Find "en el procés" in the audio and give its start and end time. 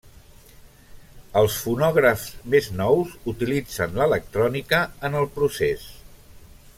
5.11-5.89